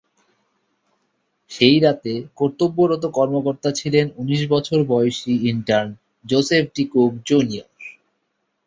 সেই 1.51 1.77
রাতে 1.79 2.13
কর্তব্যরত 2.35 3.03
কর্মকর্তা 3.17 3.69
ছিলেন 3.71 4.05
উনিশ 4.15 4.41
বছর 4.49 4.79
বয়সী 4.83 5.33
intern 5.49 5.89
Joseph 6.25 6.65
D 6.75 6.83
Cook, 6.83 7.11
junior. 7.25 7.67